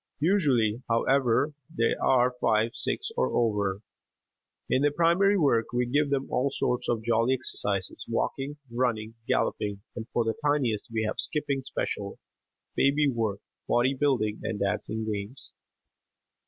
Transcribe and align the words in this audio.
Usually, 0.23 0.81
however, 0.89 1.53
they 1.69 1.93
are 1.93 2.33
five, 2.41 2.71
six, 2.73 3.11
or 3.15 3.35
over. 3.37 3.81
In 4.67 4.81
their 4.81 4.89
primary 4.91 5.37
work 5.37 5.67
we 5.73 5.85
give 5.85 6.09
them 6.09 6.27
all 6.31 6.49
sorts 6.51 6.89
of 6.89 7.03
jolly 7.03 7.35
exercises 7.35 8.03
walking, 8.09 8.57
running, 8.71 9.13
galloping, 9.27 9.83
and 9.95 10.07
for 10.11 10.23
the 10.25 10.33
tiniest 10.43 10.87
we 10.91 11.03
have 11.03 11.19
"skipping 11.19 11.61
special," 11.61 12.17
"baby 12.75 13.07
work," 13.11 13.41
body 13.67 13.93
building 13.93 14.39
and 14.41 14.59
dancing 14.59 15.05
games. 15.05 15.51